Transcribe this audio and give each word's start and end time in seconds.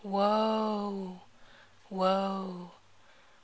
Woe! 0.03 1.21
Woe.' 1.91 2.71